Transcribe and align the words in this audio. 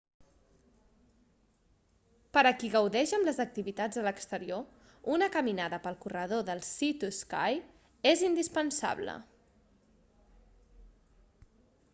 per 2.37 2.43
a 2.49 2.53
qui 2.61 2.71
gaudeix 2.75 3.13
amb 3.17 3.29
les 3.29 3.41
activitats 3.45 4.01
a 4.03 4.07
l'exterior 4.07 5.11
una 5.17 5.29
caminada 5.37 5.81
pel 5.85 5.99
corredor 6.07 6.43
del 6.49 6.65
sea 6.71 6.97
to 7.05 7.13
sky 7.21 7.61
és 8.15 8.27
indispensable 8.33 9.19